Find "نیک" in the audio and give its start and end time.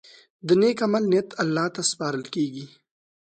0.61-0.77